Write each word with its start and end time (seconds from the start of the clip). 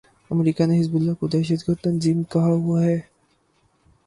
امریکا 0.31 0.65
نے 0.65 0.79
حزب 0.79 0.95
اللہ 0.95 1.13
کو 1.19 1.27
دہشت 1.27 1.67
گرد 1.67 1.79
تنظیم 1.83 2.23
کہا 2.23 2.51
ہوا 2.53 2.83
ہے۔ 2.83 2.99